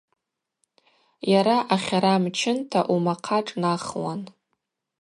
Йара 1.31 1.57
ахьара 1.75 2.13
мчынта– 2.23 2.81
умахъа 2.93 3.39
шӏнахуан. 3.45 4.21